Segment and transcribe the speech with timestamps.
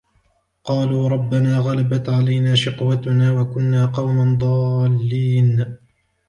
[0.63, 5.65] قَالُوا رَبَّنَا غَلَبَتْ عَلَيْنَا شِقْوَتُنَا وَكُنَّا قَوْمًا ضَالِّينَ